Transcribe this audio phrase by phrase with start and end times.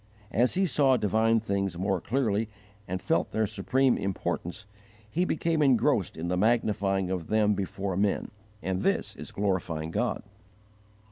[0.31, 2.49] As he saw divine things more clearly
[2.87, 4.65] and felt their supreme importance,
[5.07, 8.31] he became engrossed in the magnifying of them before men;
[8.63, 10.23] and this is glorifying God.